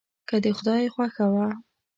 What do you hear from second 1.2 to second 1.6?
وه.